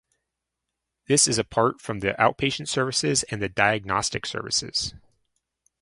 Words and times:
This 1.05 1.27
is 1.27 1.37
apart 1.37 1.79
from 1.79 1.99
the 1.99 2.13
outpatient 2.13 2.67
services 2.67 3.21
and 3.29 3.39
the 3.39 3.49
diagnostic 3.49 4.25
services. 4.25 4.95